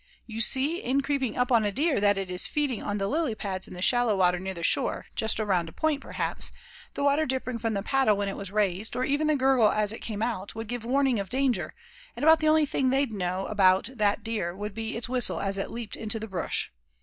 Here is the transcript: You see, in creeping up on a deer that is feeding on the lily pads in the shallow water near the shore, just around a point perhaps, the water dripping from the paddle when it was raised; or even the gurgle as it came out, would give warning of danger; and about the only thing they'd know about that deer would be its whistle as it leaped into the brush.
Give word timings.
You 0.25 0.41
see, 0.41 0.79
in 0.81 1.01
creeping 1.01 1.37
up 1.37 1.51
on 1.51 1.63
a 1.63 1.71
deer 1.71 1.99
that 1.99 2.17
is 2.17 2.47
feeding 2.47 2.81
on 2.81 2.97
the 2.97 3.07
lily 3.07 3.35
pads 3.35 3.67
in 3.67 3.75
the 3.75 3.83
shallow 3.83 4.17
water 4.17 4.39
near 4.39 4.55
the 4.55 4.63
shore, 4.63 5.05
just 5.15 5.39
around 5.39 5.69
a 5.69 5.73
point 5.73 6.01
perhaps, 6.01 6.51
the 6.95 7.03
water 7.03 7.27
dripping 7.27 7.59
from 7.59 7.75
the 7.75 7.83
paddle 7.83 8.17
when 8.17 8.27
it 8.27 8.35
was 8.35 8.49
raised; 8.51 8.95
or 8.95 9.03
even 9.05 9.27
the 9.27 9.35
gurgle 9.35 9.69
as 9.69 9.91
it 9.91 9.99
came 9.99 10.23
out, 10.23 10.55
would 10.55 10.67
give 10.67 10.83
warning 10.83 11.19
of 11.19 11.29
danger; 11.29 11.75
and 12.15 12.25
about 12.25 12.39
the 12.39 12.49
only 12.49 12.65
thing 12.65 12.89
they'd 12.89 13.11
know 13.13 13.45
about 13.45 13.91
that 13.93 14.23
deer 14.23 14.55
would 14.55 14.73
be 14.73 14.97
its 14.97 15.07
whistle 15.07 15.39
as 15.39 15.59
it 15.59 15.69
leaped 15.69 15.95
into 15.95 16.19
the 16.19 16.27
brush. 16.27 16.71